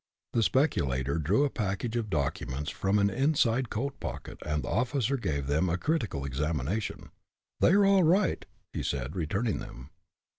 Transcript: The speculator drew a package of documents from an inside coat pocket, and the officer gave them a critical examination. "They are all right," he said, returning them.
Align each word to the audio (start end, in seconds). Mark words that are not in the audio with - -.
The 0.33 0.41
speculator 0.41 1.19
drew 1.19 1.45
a 1.45 1.51
package 1.51 1.95
of 1.95 2.09
documents 2.09 2.71
from 2.71 2.97
an 2.97 3.11
inside 3.11 3.69
coat 3.69 3.99
pocket, 3.99 4.39
and 4.43 4.63
the 4.63 4.67
officer 4.67 5.15
gave 5.15 5.45
them 5.45 5.69
a 5.69 5.77
critical 5.77 6.25
examination. 6.25 7.11
"They 7.59 7.73
are 7.73 7.85
all 7.85 8.01
right," 8.01 8.43
he 8.73 8.81
said, 8.81 9.15
returning 9.15 9.59
them. 9.59 9.91